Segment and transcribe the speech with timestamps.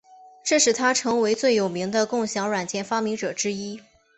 [0.43, 3.79] 这使他成为最有名的共享软件发明者之一。